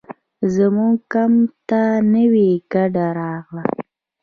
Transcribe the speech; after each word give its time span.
زموږ 0.55 0.95
کمپ 1.13 1.45
ته 1.69 1.81
نوې 2.13 2.51
کډه 2.71 3.05
راغله. 3.19 3.65